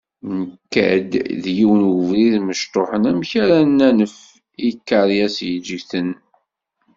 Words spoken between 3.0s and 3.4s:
amek